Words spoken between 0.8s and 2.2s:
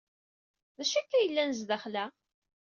acu akka ay yellan sdaxel-a?